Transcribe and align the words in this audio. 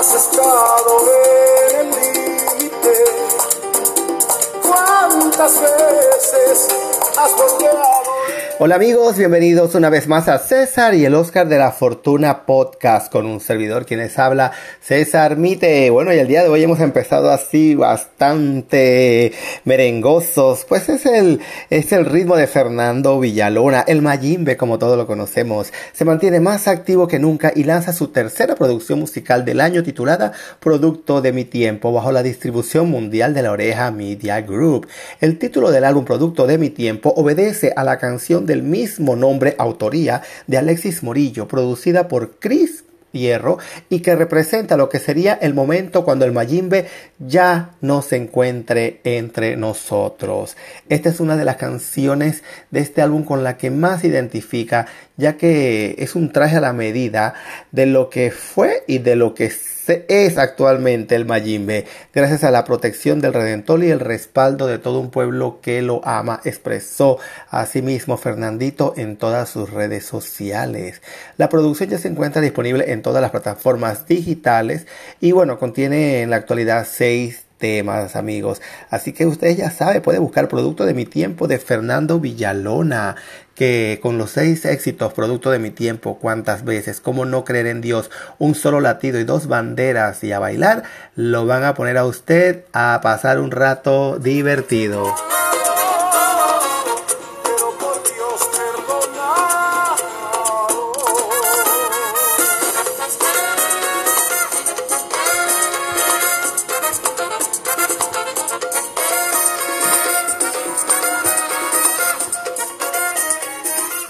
has 0.00 0.14
estado 0.14 0.98
en 1.74 1.80
el 1.80 1.90
límite. 1.90 3.04
¿Cuántas 4.66 5.60
veces 5.60 6.68
has 7.18 7.36
volteado? 7.36 7.99
Hola 8.62 8.74
amigos, 8.74 9.16
bienvenidos 9.16 9.74
una 9.74 9.88
vez 9.88 10.06
más 10.06 10.28
a 10.28 10.38
César 10.38 10.94
y 10.94 11.06
el 11.06 11.14
Oscar 11.14 11.48
de 11.48 11.56
la 11.56 11.72
Fortuna 11.72 12.44
Podcast 12.44 13.10
con 13.10 13.24
un 13.24 13.40
servidor 13.40 13.86
quienes 13.86 14.18
habla 14.18 14.52
César 14.82 15.38
Mite. 15.38 15.88
Bueno, 15.88 16.12
y 16.12 16.18
el 16.18 16.28
día 16.28 16.42
de 16.42 16.50
hoy 16.50 16.62
hemos 16.62 16.80
empezado 16.80 17.30
así 17.30 17.74
bastante 17.74 19.32
merengosos, 19.64 20.66
pues 20.68 20.90
es 20.90 21.06
el, 21.06 21.40
es 21.70 21.90
el 21.92 22.04
ritmo 22.04 22.36
de 22.36 22.46
Fernando 22.46 23.18
Villalona, 23.18 23.80
el 23.80 24.02
Mayimbe 24.02 24.58
como 24.58 24.78
todos 24.78 24.98
lo 24.98 25.06
conocemos. 25.06 25.72
Se 25.94 26.04
mantiene 26.04 26.38
más 26.38 26.68
activo 26.68 27.08
que 27.08 27.18
nunca 27.18 27.52
y 27.56 27.64
lanza 27.64 27.94
su 27.94 28.08
tercera 28.08 28.56
producción 28.56 28.98
musical 28.98 29.46
del 29.46 29.62
año 29.62 29.82
titulada 29.82 30.32
Producto 30.60 31.22
de 31.22 31.32
mi 31.32 31.46
tiempo 31.46 31.94
bajo 31.94 32.12
la 32.12 32.22
distribución 32.22 32.90
mundial 32.90 33.32
de 33.32 33.40
la 33.40 33.52
oreja 33.52 33.90
Media 33.90 34.42
Group. 34.42 34.86
El 35.22 35.38
título 35.38 35.70
del 35.70 35.84
álbum 35.84 36.04
Producto 36.04 36.46
de 36.46 36.58
mi 36.58 36.68
tiempo 36.68 37.14
obedece 37.16 37.72
a 37.74 37.84
la 37.84 37.98
canción 37.98 38.49
del 38.50 38.62
mismo 38.62 39.14
nombre, 39.14 39.54
autoría 39.58 40.22
de 40.48 40.58
Alexis 40.58 41.04
Morillo, 41.04 41.46
producida 41.46 42.08
por 42.08 42.38
Chris 42.40 42.84
Hierro 43.12 43.58
y 43.88 44.00
que 44.00 44.14
representa 44.14 44.76
lo 44.76 44.88
que 44.88 44.98
sería 44.98 45.34
el 45.34 45.54
momento 45.54 46.04
cuando 46.04 46.24
el 46.24 46.32
Mayimbe 46.32 46.86
ya 47.18 47.70
no 47.80 48.02
se 48.02 48.16
encuentre 48.16 49.00
entre 49.04 49.56
nosotros. 49.56 50.56
Esta 50.88 51.08
es 51.08 51.20
una 51.20 51.36
de 51.36 51.44
las 51.44 51.56
canciones 51.56 52.42
de 52.70 52.80
este 52.80 53.02
álbum 53.02 53.24
con 53.24 53.42
la 53.42 53.56
que 53.56 53.70
más 53.70 54.04
identifica, 54.04 54.86
ya 55.16 55.36
que 55.36 55.96
es 55.98 56.14
un 56.14 56.32
traje 56.32 56.56
a 56.56 56.60
la 56.60 56.72
medida 56.72 57.34
de 57.72 57.86
lo 57.86 58.10
que 58.10 58.30
fue 58.30 58.84
y 58.86 58.98
de 58.98 59.16
lo 59.16 59.34
que 59.34 59.50
es 59.90 60.38
actualmente 60.38 61.14
el 61.14 61.24
Mayimbe, 61.24 61.86
gracias 62.14 62.44
a 62.44 62.50
la 62.50 62.64
protección 62.64 63.20
del 63.20 63.34
Redentor 63.34 63.82
y 63.82 63.90
el 63.90 64.00
respaldo 64.00 64.66
de 64.66 64.78
todo 64.78 65.00
un 65.00 65.10
pueblo 65.10 65.60
que 65.60 65.82
lo 65.82 66.00
ama, 66.06 66.40
expresó 66.44 67.18
asimismo 67.50 68.16
Fernandito 68.16 68.94
en 68.96 69.16
todas 69.16 69.48
sus 69.48 69.70
redes 69.70 70.04
sociales. 70.04 71.02
La 71.36 71.48
producción 71.48 71.90
ya 71.90 71.98
se 71.98 72.08
encuentra 72.08 72.42
disponible 72.42 72.92
en 72.92 73.02
todas 73.02 73.22
las 73.22 73.30
plataformas 73.30 74.06
digitales 74.06 74.86
y 75.20 75.32
bueno, 75.32 75.58
contiene 75.58 76.22
en 76.22 76.30
la 76.30 76.36
actualidad 76.36 76.86
seis 76.88 77.44
temas, 77.60 78.16
amigos. 78.16 78.60
Así 78.88 79.12
que 79.12 79.26
ustedes 79.26 79.56
ya 79.56 79.70
saben, 79.70 80.02
puede 80.02 80.18
buscar 80.18 80.48
Producto 80.48 80.86
de 80.86 80.94
mi 80.94 81.04
tiempo 81.04 81.46
de 81.46 81.58
Fernando 81.58 82.18
Villalona, 82.18 83.14
que 83.60 83.98
con 84.00 84.16
los 84.16 84.30
seis 84.30 84.64
éxitos, 84.64 85.12
Producto 85.12 85.50
de 85.50 85.58
mi 85.58 85.68
tiempo, 85.68 86.18
cuántas 86.18 86.64
veces, 86.64 87.02
cómo 87.02 87.26
no 87.26 87.44
creer 87.44 87.66
en 87.66 87.82
Dios, 87.82 88.10
un 88.38 88.54
solo 88.54 88.80
latido 88.80 89.20
y 89.20 89.24
dos 89.24 89.48
banderas 89.48 90.24
y 90.24 90.32
a 90.32 90.38
bailar, 90.38 90.84
lo 91.14 91.44
van 91.44 91.64
a 91.64 91.74
poner 91.74 91.98
a 91.98 92.06
usted 92.06 92.64
a 92.72 93.00
pasar 93.02 93.38
un 93.38 93.50
rato 93.50 94.18
divertido. 94.18 95.04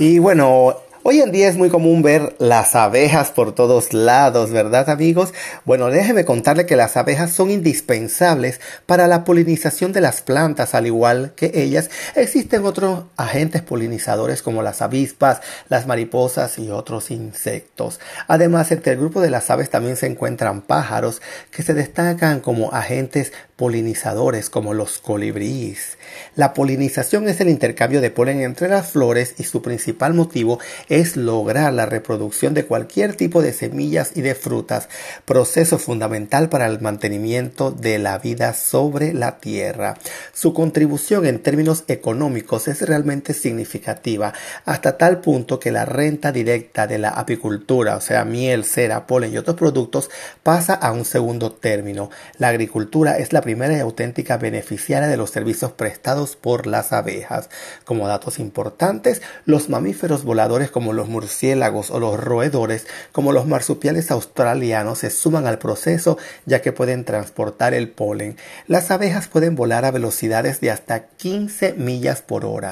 Y 0.01 0.19
bueno, 0.19 0.77
Hoy 1.11 1.21
en 1.21 1.33
día 1.33 1.49
es 1.49 1.57
muy 1.57 1.71
común 1.71 2.03
ver 2.03 2.37
las 2.39 2.77
abejas 2.77 3.33
por 3.33 3.53
todos 3.53 3.93
lados, 3.93 4.53
¿verdad 4.53 4.89
amigos? 4.89 5.35
Bueno, 5.65 5.89
déjeme 5.89 6.25
contarle 6.25 6.67
que 6.67 6.77
las 6.77 6.97
abejas 6.97 7.33
son 7.33 7.51
indispensables 7.51 8.61
para 8.87 9.09
la 9.09 9.25
polinización 9.25 9.93
de 9.93 10.03
las 10.03 10.23
plantas, 10.23 10.73
al 10.73 10.87
igual 10.87 11.33
que 11.35 11.51
ellas 11.53 11.91
existen 12.15 12.65
otros 12.65 13.07
agentes 13.17 13.61
polinizadores 13.61 14.41
como 14.41 14.63
las 14.63 14.83
avispas, 14.83 15.41
las 15.69 15.89
mariposas 15.89 16.61
y 16.61 16.71
otros 16.71 17.11
insectos. 17.11 17.99
Además, 18.29 18.71
entre 18.71 18.93
el 18.93 19.01
grupo 19.01 19.21
de 19.21 19.31
las 19.31 19.51
aves 19.51 19.69
también 19.69 19.97
se 19.97 20.07
encuentran 20.07 20.61
pájaros 20.61 21.23
que 21.51 21.65
se 21.65 21.75
destacan 21.75 22.39
como 22.39 22.71
agentes 22.71 23.33
polinizadores 23.57 24.49
como 24.49 24.75
los 24.75 24.99
colibríes. 24.99 25.99
La 26.35 26.55
polinización 26.55 27.29
es 27.29 27.41
el 27.41 27.49
intercambio 27.49 28.01
de 28.01 28.11
polen 28.11 28.41
entre 28.41 28.69
las 28.69 28.93
flores 28.93 29.35
y 29.39 29.43
su 29.45 29.61
principal 29.61 30.15
motivo 30.15 30.61
es 30.89 31.00
lograr 31.17 31.73
la 31.73 31.87
reproducción 31.87 32.55
de 32.55 32.67
cualquier 32.67 33.15
tipo 33.15 33.43
de 33.43 33.53
semillas 33.53 34.13
y 34.15 34.23
de 34.23 34.35
frutas, 34.35 34.89
proceso 35.25 35.79
fundamental 35.79 36.49
para 36.49 36.67
el 36.67 36.81
mantenimiento 36.81 37.71
de 37.71 37.99
la 37.99 38.19
vida 38.19 38.55
sobre 38.55 39.13
la 39.13 39.39
tierra. 39.39 39.97
Su 40.33 40.55
contribución 40.55 41.27
en 41.27 41.43
términos 41.43 41.85
económicos 41.89 42.69
es 42.69 42.83
realmente 42.83 43.35
significativa, 43.35 44.33
hasta 44.65 44.99
tal 44.99 45.21
punto 45.21 45.61
que 45.61 45.71
la 45.71 45.85
renta 45.85 46.33
directa 46.33 46.87
de 46.87 46.99
la 46.99 47.11
apicultura, 47.11 47.97
o 47.97 48.01
sea, 48.01 48.25
miel, 48.25 48.65
cera, 48.65 49.07
polen 49.07 49.33
y 49.33 49.39
otros 49.39 49.57
productos, 49.57 50.11
pasa 50.43 50.75
a 50.75 50.93
un 50.93 51.05
segundo 51.05 51.53
término. 51.53 52.11
La 52.39 52.49
agricultura 52.49 53.19
es 53.19 53.33
la 53.33 53.43
primera 53.43 53.77
y 53.77 53.81
auténtica 53.81 54.37
beneficiaria 54.39 55.09
de 55.09 55.17
los 55.17 55.31
servicios 55.31 55.73
prestados 55.73 56.37
por 56.37 56.67
las 56.67 56.93
abejas. 56.93 57.51
Como 57.85 58.09
datos 58.09 58.39
importantes, 58.39 59.23
los 59.45 59.69
mamíferos 59.69 60.25
voladores 60.25 60.71
como 60.71 60.80
los 60.81 61.09
murciélagos 61.09 61.91
o 61.91 62.01
los 62.01 62.19
roedores, 62.19 62.87
como 63.13 63.33
los 63.33 63.47
marsupiales 63.47 64.11
australianos, 64.11 65.01
se 65.01 65.11
suman 65.11 65.47
al 65.47 65.59
proceso 65.59 66.17
ya 66.47 66.63
que 66.63 66.73
pueden 66.73 67.05
transportar 67.05 67.75
el 67.75 67.91
polen. 67.91 68.37
Las 68.67 68.91
abejas 68.91 69.29
pueden 69.29 69.55
volar 69.55 69.85
a 69.85 69.91
velocidades 69.91 70.61
de 70.61 70.71
hasta 70.71 71.07
15 71.09 71.75
millas 71.75 72.23
por 72.23 72.45
hora. 72.45 72.71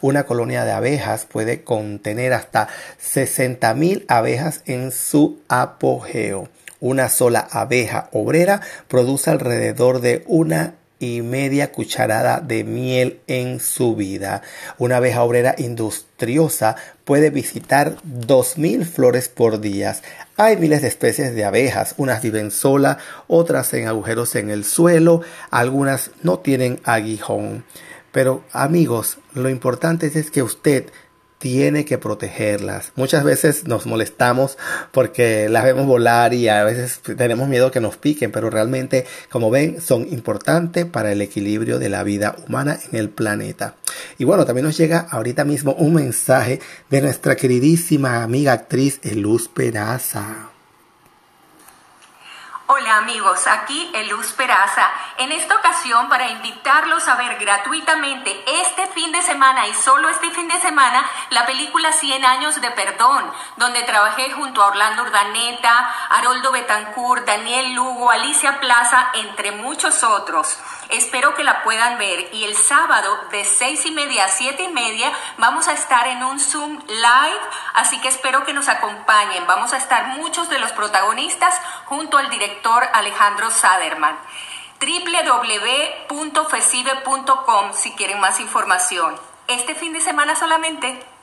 Una 0.00 0.24
colonia 0.24 0.64
de 0.64 0.72
abejas 0.72 1.26
puede 1.26 1.62
contener 1.62 2.32
hasta 2.32 2.68
60.000 3.02 4.04
abejas 4.08 4.62
en 4.64 4.90
su 4.92 5.40
apogeo. 5.48 6.48
Una 6.80 7.08
sola 7.08 7.46
abeja 7.50 8.08
obrera 8.12 8.60
produce 8.88 9.30
alrededor 9.30 10.00
de 10.00 10.24
una 10.26 10.74
y 11.04 11.22
media 11.22 11.70
cucharada 11.70 12.40
de 12.40 12.64
miel 12.64 13.20
en 13.26 13.60
su 13.60 13.94
vida. 13.94 14.42
Una 14.78 14.96
abeja 14.96 15.22
obrera 15.22 15.54
industriosa 15.58 16.76
puede 17.04 17.30
visitar 17.30 17.96
2.000 18.04 18.84
flores 18.84 19.28
por 19.28 19.60
día. 19.60 19.94
Hay 20.36 20.56
miles 20.56 20.82
de 20.82 20.88
especies 20.88 21.34
de 21.34 21.44
abejas, 21.44 21.94
unas 21.98 22.22
viven 22.22 22.50
sola, 22.50 22.98
otras 23.26 23.74
en 23.74 23.86
agujeros 23.86 24.34
en 24.34 24.50
el 24.50 24.64
suelo, 24.64 25.20
algunas 25.50 26.10
no 26.22 26.38
tienen 26.38 26.80
aguijón. 26.84 27.64
Pero 28.10 28.44
amigos, 28.52 29.18
lo 29.34 29.50
importante 29.50 30.06
es 30.06 30.30
que 30.30 30.42
usted 30.42 30.86
tiene 31.44 31.84
que 31.84 31.98
protegerlas. 31.98 32.92
Muchas 32.96 33.22
veces 33.22 33.68
nos 33.68 33.84
molestamos 33.84 34.56
porque 34.92 35.50
las 35.50 35.62
vemos 35.62 35.84
volar 35.84 36.32
y 36.32 36.48
a 36.48 36.64
veces 36.64 37.00
tenemos 37.18 37.48
miedo 37.48 37.70
que 37.70 37.82
nos 37.82 37.98
piquen, 37.98 38.32
pero 38.32 38.48
realmente, 38.48 39.04
como 39.28 39.50
ven, 39.50 39.78
son 39.82 40.08
importantes 40.10 40.86
para 40.86 41.12
el 41.12 41.20
equilibrio 41.20 41.78
de 41.78 41.90
la 41.90 42.02
vida 42.02 42.34
humana 42.48 42.78
en 42.90 42.98
el 42.98 43.10
planeta. 43.10 43.74
Y 44.16 44.24
bueno, 44.24 44.46
también 44.46 44.64
nos 44.64 44.78
llega 44.78 45.00
ahorita 45.00 45.44
mismo 45.44 45.74
un 45.74 45.92
mensaje 45.92 46.60
de 46.88 47.02
nuestra 47.02 47.36
queridísima 47.36 48.22
amiga 48.22 48.54
actriz 48.54 49.00
Luz 49.14 49.46
Peraza. 49.48 50.53
Amigos, 52.94 53.48
aquí 53.48 53.90
Eluz 53.92 54.32
Peraza. 54.34 54.88
En 55.18 55.32
esta 55.32 55.56
ocasión 55.56 56.08
para 56.08 56.28
invitarlos 56.28 57.08
a 57.08 57.16
ver 57.16 57.36
gratuitamente 57.40 58.44
este 58.62 58.86
fin 58.88 59.10
de 59.10 59.20
semana 59.20 59.66
y 59.66 59.74
solo 59.74 60.08
este 60.08 60.30
fin 60.30 60.46
de 60.46 60.60
semana 60.60 61.04
la 61.30 61.44
película 61.44 61.90
100 61.92 62.24
años 62.24 62.60
de 62.60 62.70
perdón, 62.70 63.24
donde 63.56 63.82
trabajé 63.82 64.30
junto 64.30 64.62
a 64.62 64.68
Orlando 64.68 65.02
Urdaneta, 65.02 65.92
Haroldo 66.10 66.52
Betancourt, 66.52 67.26
Daniel 67.26 67.74
Lugo, 67.74 68.12
Alicia 68.12 68.60
Plaza, 68.60 69.10
entre 69.14 69.50
muchos 69.50 70.04
otros. 70.04 70.56
Espero 70.94 71.34
que 71.34 71.42
la 71.42 71.64
puedan 71.64 71.98
ver 71.98 72.28
y 72.32 72.44
el 72.44 72.56
sábado 72.56 73.18
de 73.32 73.44
seis 73.44 73.84
y 73.84 73.90
media 73.90 74.26
a 74.26 74.28
siete 74.28 74.62
y 74.62 74.68
media 74.68 75.12
vamos 75.38 75.66
a 75.66 75.72
estar 75.72 76.06
en 76.06 76.22
un 76.22 76.38
Zoom 76.38 76.78
live, 76.86 77.40
así 77.74 78.00
que 78.00 78.06
espero 78.06 78.44
que 78.44 78.52
nos 78.52 78.68
acompañen. 78.68 79.44
Vamos 79.48 79.72
a 79.72 79.78
estar 79.78 80.06
muchos 80.18 80.48
de 80.50 80.60
los 80.60 80.70
protagonistas 80.70 81.60
junto 81.86 82.16
al 82.16 82.30
director 82.30 82.84
Alejandro 82.92 83.50
Saderman 83.50 84.16
www.fesive.com 84.80 87.72
si 87.72 87.90
quieren 87.92 88.20
más 88.20 88.38
información. 88.38 89.16
Este 89.48 89.74
fin 89.74 89.92
de 89.92 90.00
semana 90.00 90.36
solamente. 90.36 91.13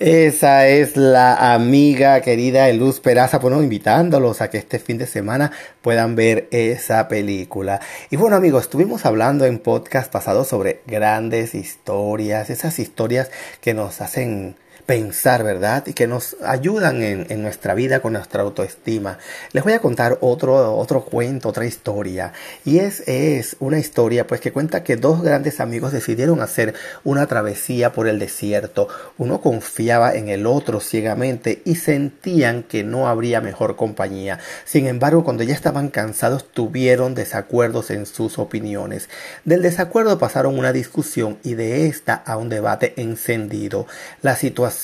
Esa 0.00 0.66
es 0.66 0.96
la 0.96 1.52
amiga 1.52 2.22
querida 2.22 2.72
Luz 2.72 3.00
Peraza, 3.00 3.38
bueno, 3.38 3.62
invitándolos 3.62 4.40
a 4.40 4.48
que 4.48 4.56
este 4.56 4.78
fin 4.78 4.96
de 4.96 5.06
semana 5.06 5.52
puedan 5.82 6.16
ver 6.16 6.48
esa 6.52 7.06
película. 7.06 7.82
Y 8.08 8.16
bueno 8.16 8.36
amigos, 8.36 8.62
estuvimos 8.62 9.04
hablando 9.04 9.44
en 9.44 9.58
podcast 9.58 10.10
pasado 10.10 10.46
sobre 10.46 10.80
grandes 10.86 11.54
historias, 11.54 12.48
esas 12.48 12.78
historias 12.78 13.30
que 13.60 13.74
nos 13.74 14.00
hacen 14.00 14.56
pensar, 14.90 15.44
¿verdad? 15.44 15.86
Y 15.86 15.92
que 15.92 16.08
nos 16.08 16.36
ayudan 16.44 17.00
en, 17.04 17.42
nuestra 17.42 17.74
vida 17.74 18.00
con 18.00 18.14
nuestra 18.14 18.42
autoestima. 18.42 19.18
Les 19.52 19.62
voy 19.62 19.74
a 19.74 19.78
contar 19.78 20.18
otro, 20.20 20.76
otro 20.76 21.04
cuento, 21.04 21.50
otra 21.50 21.64
historia. 21.64 22.32
Y 22.64 22.80
es, 22.80 23.06
es 23.06 23.54
una 23.60 23.78
historia 23.78 24.26
pues 24.26 24.40
que 24.40 24.50
cuenta 24.50 24.82
que 24.82 24.96
dos 24.96 25.22
grandes 25.22 25.60
amigos 25.60 25.92
decidieron 25.92 26.40
hacer 26.40 26.74
una 27.04 27.28
travesía 27.28 27.92
por 27.92 28.08
el 28.08 28.18
desierto. 28.18 28.88
Uno 29.16 29.40
confiaba 29.40 30.16
en 30.16 30.28
el 30.28 30.44
otro 30.44 30.80
ciegamente 30.80 31.62
y 31.64 31.76
sentían 31.76 32.64
que 32.64 32.82
no 32.82 33.06
habría 33.06 33.40
mejor 33.40 33.76
compañía. 33.76 34.40
Sin 34.64 34.88
embargo, 34.88 35.22
cuando 35.22 35.44
ya 35.44 35.54
estaban 35.54 35.90
cansados, 35.90 36.50
tuvieron 36.50 37.14
desacuerdos 37.14 37.92
en 37.92 38.06
sus 38.06 38.40
opiniones. 38.40 39.08
Del 39.44 39.62
desacuerdo 39.62 40.18
pasaron 40.18 40.58
una 40.58 40.72
discusión 40.72 41.38
y 41.44 41.54
de 41.54 41.86
esta 41.86 42.14
a 42.14 42.36
un 42.36 42.48
debate 42.48 42.94
encendido. 42.96 43.86
La 44.20 44.34
situación 44.34 44.79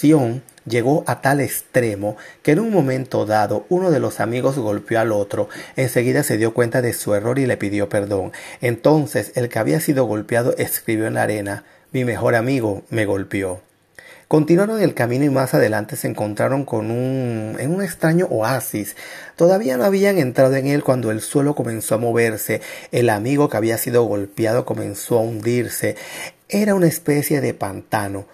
llegó 0.66 1.04
a 1.06 1.20
tal 1.20 1.40
extremo 1.40 2.16
que 2.42 2.52
en 2.52 2.60
un 2.60 2.70
momento 2.70 3.26
dado 3.26 3.66
uno 3.68 3.90
de 3.90 4.00
los 4.00 4.20
amigos 4.20 4.58
golpeó 4.58 5.00
al 5.00 5.12
otro, 5.12 5.48
enseguida 5.76 6.22
se 6.22 6.36
dio 6.36 6.54
cuenta 6.54 6.82
de 6.82 6.92
su 6.92 7.14
error 7.14 7.38
y 7.38 7.46
le 7.46 7.56
pidió 7.56 7.88
perdón. 7.88 8.32
Entonces 8.60 9.32
el 9.34 9.48
que 9.48 9.58
había 9.58 9.80
sido 9.80 10.04
golpeado 10.04 10.54
escribió 10.58 11.06
en 11.06 11.14
la 11.14 11.22
arena 11.22 11.64
Mi 11.92 12.04
mejor 12.04 12.34
amigo 12.34 12.82
me 12.90 13.06
golpeó. 13.06 13.62
Continuaron 14.28 14.82
el 14.82 14.92
camino 14.92 15.24
y 15.24 15.30
más 15.30 15.54
adelante 15.54 15.94
se 15.94 16.08
encontraron 16.08 16.64
con 16.64 16.90
un 16.90 17.56
en 17.60 17.72
un 17.72 17.80
extraño 17.80 18.26
oasis. 18.26 18.96
Todavía 19.36 19.76
no 19.76 19.84
habían 19.84 20.18
entrado 20.18 20.56
en 20.56 20.66
él 20.66 20.82
cuando 20.82 21.12
el 21.12 21.20
suelo 21.20 21.54
comenzó 21.54 21.94
a 21.94 21.98
moverse. 21.98 22.60
El 22.90 23.08
amigo 23.08 23.48
que 23.48 23.56
había 23.56 23.78
sido 23.78 24.02
golpeado 24.02 24.64
comenzó 24.64 25.18
a 25.18 25.22
hundirse. 25.22 25.94
Era 26.48 26.74
una 26.74 26.88
especie 26.88 27.40
de 27.40 27.54
pantano. 27.54 28.26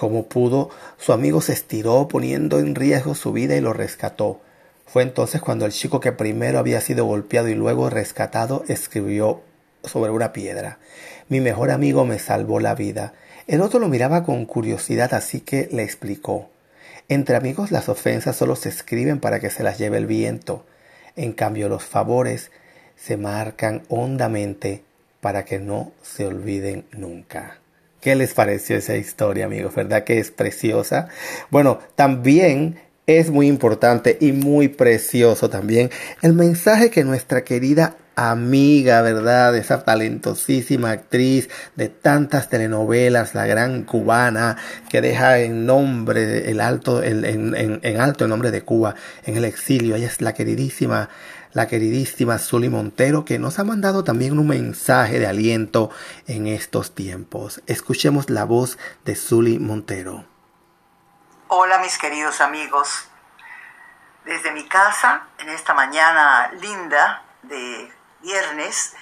Como 0.00 0.28
pudo, 0.28 0.70
su 0.96 1.12
amigo 1.12 1.42
se 1.42 1.52
estiró 1.52 2.08
poniendo 2.08 2.58
en 2.58 2.74
riesgo 2.74 3.14
su 3.14 3.34
vida 3.34 3.54
y 3.54 3.60
lo 3.60 3.74
rescató. 3.74 4.40
Fue 4.86 5.02
entonces 5.02 5.42
cuando 5.42 5.66
el 5.66 5.72
chico 5.72 6.00
que 6.00 6.10
primero 6.10 6.58
había 6.58 6.80
sido 6.80 7.04
golpeado 7.04 7.48
y 7.48 7.54
luego 7.54 7.90
rescatado 7.90 8.64
escribió 8.66 9.42
sobre 9.84 10.10
una 10.10 10.32
piedra. 10.32 10.78
Mi 11.28 11.40
mejor 11.40 11.70
amigo 11.70 12.06
me 12.06 12.18
salvó 12.18 12.60
la 12.60 12.74
vida. 12.74 13.12
El 13.46 13.60
otro 13.60 13.78
lo 13.78 13.88
miraba 13.88 14.24
con 14.24 14.46
curiosidad, 14.46 15.12
así 15.12 15.42
que 15.42 15.68
le 15.70 15.82
explicó. 15.82 16.48
Entre 17.10 17.36
amigos 17.36 17.70
las 17.70 17.90
ofensas 17.90 18.36
solo 18.36 18.56
se 18.56 18.70
escriben 18.70 19.20
para 19.20 19.38
que 19.38 19.50
se 19.50 19.62
las 19.62 19.76
lleve 19.76 19.98
el 19.98 20.06
viento. 20.06 20.64
En 21.14 21.34
cambio 21.34 21.68
los 21.68 21.84
favores 21.84 22.50
se 22.96 23.18
marcan 23.18 23.82
hondamente 23.90 24.82
para 25.20 25.44
que 25.44 25.58
no 25.58 25.92
se 26.00 26.24
olviden 26.24 26.86
nunca. 26.90 27.60
¿Qué 28.00 28.14
les 28.14 28.32
pareció 28.32 28.76
esa 28.76 28.96
historia, 28.96 29.44
amigos? 29.44 29.74
¿Verdad 29.74 30.04
que 30.04 30.18
es 30.18 30.30
preciosa? 30.30 31.08
Bueno, 31.50 31.80
también 31.96 32.80
es 33.06 33.30
muy 33.30 33.46
importante 33.46 34.16
y 34.20 34.32
muy 34.32 34.68
precioso 34.68 35.50
también 35.50 35.90
el 36.22 36.32
mensaje 36.32 36.90
que 36.90 37.04
nuestra 37.04 37.42
querida 37.44 37.96
amiga, 38.14 39.02
¿verdad? 39.02 39.56
Esa 39.56 39.84
talentosísima 39.84 40.90
actriz 40.90 41.48
de 41.76 41.88
tantas 41.88 42.48
telenovelas, 42.48 43.34
la 43.34 43.46
gran 43.46 43.84
cubana, 43.84 44.56
que 44.88 45.00
deja 45.00 45.38
en 45.40 45.66
nombre, 45.66 46.50
el 46.50 46.60
alto, 46.60 47.02
en, 47.02 47.24
en, 47.24 47.80
en 47.82 48.00
alto 48.00 48.24
el 48.24 48.30
nombre 48.30 48.50
de 48.50 48.62
Cuba 48.62 48.94
en 49.24 49.36
el 49.36 49.44
exilio. 49.44 49.96
Ella 49.96 50.06
es 50.06 50.20
la 50.20 50.34
queridísima 50.34 51.08
la 51.52 51.66
queridísima 51.66 52.38
Zully 52.38 52.68
Montero, 52.68 53.24
que 53.24 53.38
nos 53.38 53.58
ha 53.58 53.64
mandado 53.64 54.04
también 54.04 54.38
un 54.38 54.46
mensaje 54.46 55.18
de 55.18 55.26
aliento 55.26 55.90
en 56.26 56.46
estos 56.46 56.94
tiempos. 56.94 57.62
Escuchemos 57.66 58.30
la 58.30 58.44
voz 58.44 58.78
de 59.04 59.16
Zully 59.16 59.58
Montero. 59.58 60.24
Hola 61.48 61.78
mis 61.78 61.98
queridos 61.98 62.40
amigos. 62.40 63.08
Desde 64.24 64.52
mi 64.52 64.68
casa, 64.68 65.24
en 65.38 65.48
esta 65.48 65.74
mañana 65.74 66.52
linda 66.60 67.24
de 67.42 67.92
viernes, 68.22 68.94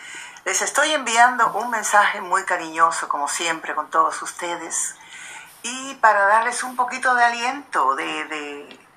les 0.44 0.62
estoy 0.62 0.92
enviando 0.92 1.52
un 1.58 1.70
mensaje 1.70 2.20
muy 2.22 2.44
cariñoso, 2.44 3.08
como 3.08 3.28
siempre, 3.28 3.74
con 3.74 3.90
todos 3.90 4.22
ustedes, 4.22 4.94
y 5.62 5.94
para 5.96 6.24
darles 6.26 6.62
un 6.62 6.76
poquito 6.76 7.14
de 7.14 7.24
aliento, 7.24 7.96
de, 7.96 8.24
de 8.24 8.87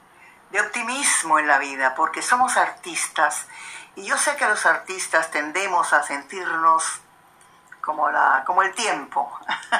de 0.51 0.61
optimismo 0.61 1.39
en 1.39 1.47
la 1.47 1.57
vida, 1.57 1.95
porque 1.95 2.21
somos 2.21 2.57
artistas 2.57 3.47
y 3.95 4.05
yo 4.05 4.17
sé 4.17 4.35
que 4.37 4.45
los 4.45 4.65
artistas 4.65 5.31
tendemos 5.31 5.91
a 5.91 6.03
sentirnos 6.03 7.01
como, 7.81 8.09
la, 8.09 8.43
como 8.45 8.61
el 8.63 8.73
tiempo, 8.73 9.31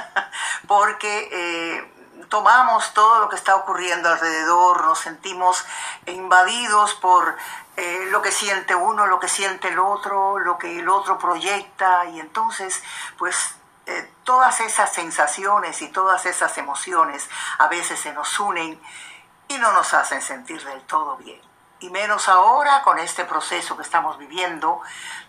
porque 0.68 1.30
eh, 1.32 1.94
tomamos 2.28 2.94
todo 2.94 3.22
lo 3.22 3.30
que 3.30 3.36
está 3.36 3.56
ocurriendo 3.56 4.10
alrededor, 4.10 4.84
nos 4.84 5.00
sentimos 5.00 5.64
invadidos 6.08 6.96
por 6.96 7.38
eh, 7.78 8.08
lo 8.10 8.22
que 8.22 8.32
siente 8.32 8.76
uno, 8.76 9.06
lo 9.06 9.20
que 9.20 9.30
siente 9.30 9.70
el 9.70 9.80
otro, 9.80 10.40
lo 10.40 10.58
que 10.58 10.80
el 10.80 10.90
otro 10.90 11.18
proyecta 11.18 12.06
y 12.06 12.20
entonces 12.20 12.84
pues 13.18 13.56
eh, 13.86 14.12
todas 14.24 14.60
esas 14.60 14.92
sensaciones 14.94 15.82
y 15.82 15.88
todas 15.88 16.26
esas 16.26 16.58
emociones 16.58 17.30
a 17.60 17.68
veces 17.68 18.00
se 18.00 18.14
nos 18.14 18.40
unen 18.40 18.80
y 19.52 19.58
no 19.58 19.72
nos 19.74 19.94
hacen 19.94 20.22
sentir 20.22 20.64
del 20.64 20.82
todo 20.84 21.18
bien. 21.18 21.42
Y 21.82 21.90
menos 21.90 22.30
ahora 22.30 22.82
con 22.84 23.00
este 23.00 23.26
proceso 23.26 23.76
que 23.76 23.84
estamos 23.84 24.18
viviendo 24.18 24.82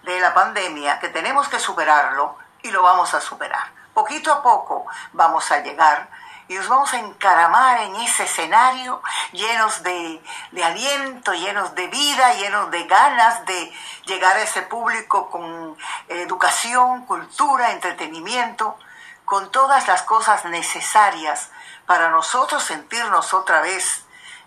de 0.04 0.20
la 0.20 0.32
pandemia, 0.32 1.00
que 1.00 1.08
tenemos 1.08 1.48
que 1.48 1.58
superarlo 1.58 2.36
y 2.62 2.70
lo 2.70 2.82
vamos 2.82 3.14
a 3.14 3.20
superar. 3.20 3.72
Poquito 3.94 4.32
a 4.32 4.42
poco 4.42 4.86
vamos 5.12 5.50
a 5.50 5.58
llegar 5.58 6.08
y 6.46 6.54
nos 6.54 6.68
vamos 6.68 6.92
a 6.92 6.98
encaramar 6.98 7.80
en 7.82 7.96
ese 7.96 8.24
escenario 8.24 9.02
llenos 9.32 9.82
de, 9.82 10.22
de, 10.52 10.64
aliento, 10.64 11.32
llenos 11.32 11.74
de 11.74 11.88
vida, 11.88 12.34
llenos 12.34 12.70
de 12.70 12.84
ganas 12.84 13.44
de 13.46 13.72
llegar 14.06 14.36
a 14.36 14.42
ese 14.42 14.62
público 14.62 15.30
con 15.30 15.76
educación, 16.08 17.06
cultura, 17.06 17.72
entretenimiento, 17.72 18.76
con 19.24 19.50
todas 19.50 19.88
las 19.88 20.02
cosas 20.02 20.44
necesarias 20.44 21.50
para 21.86 22.10
nosotros 22.10 22.62
sentirnos 22.62 23.34
otra 23.34 23.60
vez 23.60 24.01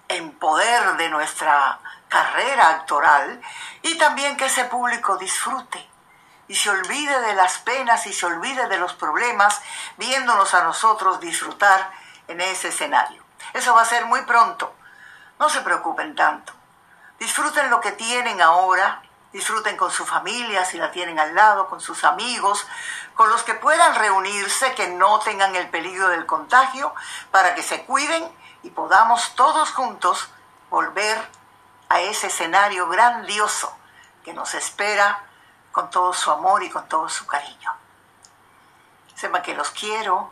en 0.07 0.31
poder 0.33 0.97
de 0.97 1.09
nuestra 1.09 1.79
carrera 2.09 2.69
actoral 2.69 3.41
y 3.81 3.97
también 3.97 4.37
que 4.37 4.45
ese 4.45 4.65
público 4.65 5.17
disfrute 5.17 5.89
y 6.47 6.55
se 6.55 6.69
olvide 6.69 7.19
de 7.21 7.33
las 7.33 7.57
penas 7.59 8.05
y 8.05 8.13
se 8.13 8.25
olvide 8.25 8.67
de 8.67 8.77
los 8.77 8.93
problemas 8.93 9.61
viéndonos 9.97 10.53
a 10.53 10.63
nosotros 10.63 11.19
disfrutar 11.19 11.91
en 12.27 12.41
ese 12.41 12.69
escenario. 12.69 13.23
Eso 13.53 13.73
va 13.73 13.81
a 13.81 13.85
ser 13.85 14.05
muy 14.05 14.21
pronto. 14.23 14.73
No 15.39 15.49
se 15.49 15.61
preocupen 15.61 16.15
tanto. 16.15 16.53
Disfruten 17.19 17.69
lo 17.69 17.81
que 17.81 17.91
tienen 17.93 18.41
ahora, 18.41 19.01
disfruten 19.31 19.75
con 19.77 19.91
su 19.91 20.05
familia 20.05 20.65
si 20.65 20.77
la 20.77 20.91
tienen 20.91 21.19
al 21.19 21.33
lado, 21.33 21.67
con 21.67 21.81
sus 21.81 22.03
amigos, 22.03 22.65
con 23.15 23.29
los 23.29 23.43
que 23.43 23.53
puedan 23.53 23.95
reunirse, 23.95 24.73
que 24.75 24.89
no 24.89 25.19
tengan 25.19 25.55
el 25.55 25.69
peligro 25.69 26.09
del 26.09 26.25
contagio, 26.25 26.93
para 27.31 27.55
que 27.55 27.63
se 27.63 27.85
cuiden 27.85 28.29
y 28.65 28.71
podamos 28.71 29.35
todos 29.35 29.71
juntos 29.71 30.27
volver 30.71 31.29
a 31.87 32.01
ese 32.01 32.27
escenario 32.27 32.89
grandioso 32.89 33.71
que 34.23 34.33
nos 34.33 34.55
espera 34.55 35.21
con 35.71 35.91
todo 35.91 36.13
su 36.13 36.31
amor 36.31 36.63
y 36.63 36.71
con 36.71 36.87
todo 36.89 37.07
su 37.07 37.27
cariño. 37.27 37.71
Sepa 39.13 39.43
que 39.43 39.53
los 39.53 39.69
quiero 39.69 40.31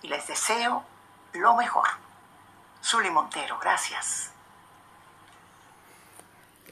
y 0.00 0.08
les 0.08 0.28
deseo 0.28 0.84
lo 1.32 1.54
mejor. 1.56 1.88
Zuli 2.84 3.10
Montero, 3.10 3.58
gracias. 3.58 4.31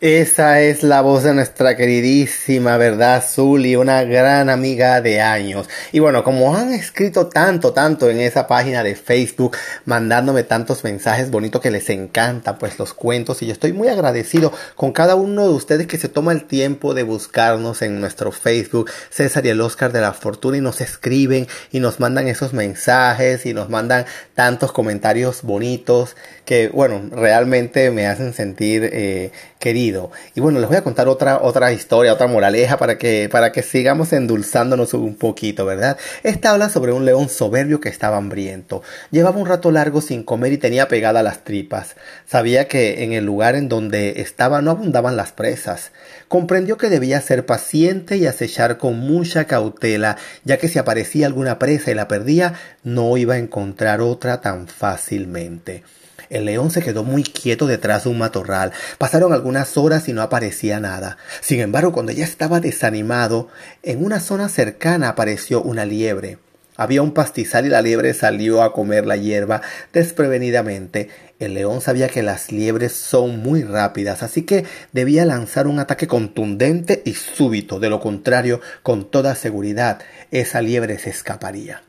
Esa 0.00 0.62
es 0.62 0.82
la 0.82 1.02
voz 1.02 1.24
de 1.24 1.34
nuestra 1.34 1.76
queridísima, 1.76 2.78
¿verdad, 2.78 3.22
Zully? 3.22 3.76
Una 3.76 4.02
gran 4.02 4.48
amiga 4.48 5.02
de 5.02 5.20
años. 5.20 5.68
Y 5.92 5.98
bueno, 5.98 6.24
como 6.24 6.56
han 6.56 6.72
escrito 6.72 7.26
tanto, 7.26 7.74
tanto 7.74 8.08
en 8.08 8.18
esa 8.18 8.46
página 8.46 8.82
de 8.82 8.94
Facebook, 8.94 9.58
mandándome 9.84 10.42
tantos 10.42 10.84
mensajes 10.84 11.30
bonitos 11.30 11.60
que 11.60 11.70
les 11.70 11.90
encantan, 11.90 12.56
pues 12.56 12.78
los 12.78 12.94
cuentos. 12.94 13.42
Y 13.42 13.46
yo 13.48 13.52
estoy 13.52 13.74
muy 13.74 13.88
agradecido 13.88 14.54
con 14.74 14.92
cada 14.92 15.16
uno 15.16 15.46
de 15.46 15.52
ustedes 15.52 15.86
que 15.86 15.98
se 15.98 16.08
toma 16.08 16.32
el 16.32 16.44
tiempo 16.46 16.94
de 16.94 17.02
buscarnos 17.02 17.82
en 17.82 18.00
nuestro 18.00 18.32
Facebook, 18.32 18.90
César 19.10 19.44
y 19.44 19.50
el 19.50 19.60
Oscar 19.60 19.92
de 19.92 20.00
la 20.00 20.14
Fortuna, 20.14 20.56
y 20.56 20.62
nos 20.62 20.80
escriben 20.80 21.46
y 21.72 21.80
nos 21.80 22.00
mandan 22.00 22.26
esos 22.26 22.54
mensajes 22.54 23.44
y 23.44 23.52
nos 23.52 23.68
mandan 23.68 24.06
tantos 24.34 24.72
comentarios 24.72 25.42
bonitos 25.42 26.16
que, 26.46 26.68
bueno, 26.68 27.02
realmente 27.12 27.90
me 27.90 28.06
hacen 28.06 28.32
sentir 28.32 28.88
eh, 28.94 29.30
querido. 29.60 30.10
Y 30.34 30.40
bueno, 30.40 30.58
les 30.58 30.68
voy 30.68 30.78
a 30.78 30.82
contar 30.82 31.06
otra, 31.06 31.42
otra 31.42 31.70
historia, 31.70 32.14
otra 32.14 32.26
moraleja 32.26 32.78
para 32.78 32.96
que, 32.96 33.28
para 33.30 33.52
que 33.52 33.62
sigamos 33.62 34.12
endulzándonos 34.12 34.94
un 34.94 35.14
poquito, 35.14 35.66
¿verdad? 35.66 35.98
Esta 36.22 36.52
habla 36.52 36.70
sobre 36.70 36.92
un 36.92 37.04
león 37.04 37.28
soberbio 37.28 37.78
que 37.78 37.90
estaba 37.90 38.16
hambriento. 38.16 38.82
Llevaba 39.10 39.38
un 39.38 39.46
rato 39.46 39.70
largo 39.70 40.00
sin 40.00 40.24
comer 40.24 40.54
y 40.54 40.58
tenía 40.58 40.88
pegada 40.88 41.22
las 41.22 41.44
tripas. 41.44 41.94
Sabía 42.26 42.68
que 42.68 43.04
en 43.04 43.12
el 43.12 43.26
lugar 43.26 43.54
en 43.54 43.68
donde 43.68 44.22
estaba 44.22 44.62
no 44.62 44.70
abundaban 44.70 45.16
las 45.16 45.32
presas. 45.32 45.92
Comprendió 46.26 46.78
que 46.78 46.88
debía 46.88 47.20
ser 47.20 47.44
paciente 47.44 48.16
y 48.16 48.26
acechar 48.26 48.78
con 48.78 48.98
mucha 48.98 49.44
cautela, 49.44 50.16
ya 50.42 50.56
que 50.56 50.68
si 50.68 50.78
aparecía 50.78 51.26
alguna 51.26 51.58
presa 51.58 51.90
y 51.90 51.94
la 51.94 52.08
perdía, 52.08 52.54
no 52.82 53.14
iba 53.18 53.34
a 53.34 53.38
encontrar 53.38 54.00
otra 54.00 54.40
tan 54.40 54.68
fácilmente. 54.68 55.82
El 56.30 56.44
león 56.44 56.70
se 56.70 56.80
quedó 56.80 57.02
muy 57.02 57.24
quieto 57.24 57.66
detrás 57.66 58.04
de 58.04 58.10
un 58.10 58.18
matorral. 58.18 58.72
Pasaron 58.98 59.32
algunas 59.32 59.76
horas 59.76 60.08
y 60.08 60.12
no 60.12 60.22
aparecía 60.22 60.78
nada. 60.78 61.18
Sin 61.40 61.58
embargo, 61.58 61.92
cuando 61.92 62.12
ya 62.12 62.24
estaba 62.24 62.60
desanimado, 62.60 63.48
en 63.82 64.04
una 64.04 64.20
zona 64.20 64.48
cercana 64.48 65.08
apareció 65.08 65.60
una 65.60 65.84
liebre. 65.84 66.38
Había 66.76 67.02
un 67.02 67.12
pastizal 67.12 67.66
y 67.66 67.68
la 67.68 67.82
liebre 67.82 68.14
salió 68.14 68.62
a 68.62 68.72
comer 68.72 69.06
la 69.06 69.16
hierba 69.16 69.60
desprevenidamente. 69.92 71.10
El 71.40 71.54
león 71.54 71.80
sabía 71.80 72.08
que 72.08 72.22
las 72.22 72.52
liebres 72.52 72.92
son 72.92 73.40
muy 73.40 73.64
rápidas, 73.64 74.22
así 74.22 74.42
que 74.42 74.64
debía 74.92 75.26
lanzar 75.26 75.66
un 75.66 75.80
ataque 75.80 76.06
contundente 76.06 77.02
y 77.04 77.14
súbito. 77.14 77.80
De 77.80 77.90
lo 77.90 78.00
contrario, 78.00 78.60
con 78.82 79.10
toda 79.10 79.34
seguridad, 79.34 79.98
esa 80.30 80.62
liebre 80.62 80.98
se 80.98 81.10
escaparía. 81.10 81.82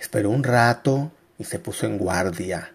Esperó 0.00 0.30
un 0.30 0.42
rato 0.42 1.12
y 1.38 1.44
se 1.44 1.58
puso 1.58 1.86
en 1.86 1.98
guardia. 1.98 2.72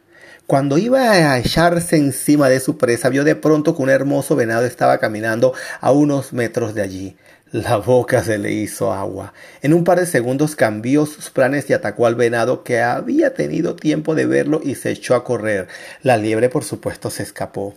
Cuando 0.50 0.80
iba 0.80 1.12
a 1.12 1.38
echarse 1.38 1.96
encima 1.96 2.50
de 2.50 2.60
su 2.60 2.76
presa, 2.80 3.10
vio 3.10 3.24
de 3.24 3.36
pronto 3.36 3.76
que 3.76 3.84
un 3.84 3.92
hermoso 3.92 4.36
venado 4.36 4.66
estaba 4.66 4.98
caminando 4.98 5.54
a 5.80 5.92
unos 5.92 6.34
metros 6.34 6.74
de 6.74 6.82
allí. 6.82 7.18
La 7.52 7.78
boca 7.78 8.24
se 8.24 8.40
le 8.40 8.52
hizo 8.52 8.92
agua. 8.92 9.32
En 9.62 9.76
un 9.76 9.84
par 9.84 10.00
de 10.00 10.08
segundos 10.08 10.56
cambió 10.56 11.06
sus 11.06 11.30
planes 11.30 11.70
y 11.70 11.74
atacó 11.74 12.08
al 12.08 12.16
venado 12.16 12.64
que 12.64 12.82
había 12.82 13.36
tenido 13.36 13.76
tiempo 13.76 14.16
de 14.16 14.26
verlo 14.26 14.60
y 14.64 14.74
se 14.74 14.90
echó 14.90 15.14
a 15.14 15.24
correr. 15.24 15.68
La 16.02 16.18
liebre, 16.18 16.50
por 16.50 16.64
supuesto, 16.64 17.12
se 17.12 17.22
escapó. 17.22 17.76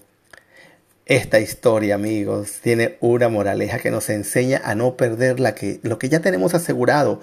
Esta 1.04 1.40
historia, 1.40 1.96
amigos, 1.96 2.52
tiene 2.62 2.96
una 3.00 3.28
moraleja 3.28 3.80
que 3.80 3.90
nos 3.90 4.08
enseña 4.08 4.62
a 4.64 4.74
no 4.74 4.96
perder 4.96 5.40
la 5.40 5.54
lo 5.82 5.98
que 5.98 6.08
ya 6.08 6.20
tenemos 6.20 6.54
asegurado 6.54 7.20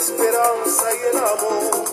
Esperanza 0.03 0.87
y 0.95 1.17
el 1.17 1.19
amor. 1.19 1.93